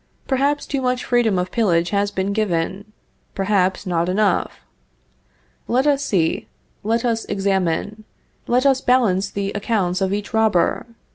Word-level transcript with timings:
Perhaps 0.27 0.65
too 0.65 0.81
much 0.81 1.03
freedom 1.05 1.37
of 1.37 1.51
pillage 1.51 1.91
has 1.91 2.09
been 2.09 2.33
given; 2.33 2.91
perhaps 3.35 3.85
not 3.85 4.09
enough. 4.09 4.61
Let 5.67 5.85
us 5.85 6.03
see; 6.03 6.47
let 6.81 7.05
us 7.05 7.23
examine; 7.25 8.05
let 8.47 8.65
us 8.65 8.81
balance 8.81 9.29
the 9.29 9.51
accounts 9.51 10.01
of 10.01 10.11
each 10.11 10.33
robber. 10.33 10.87